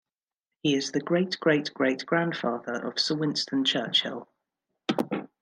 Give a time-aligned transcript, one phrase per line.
[0.63, 4.27] He is the great-great-great grandfather of Sir Winston Churchill.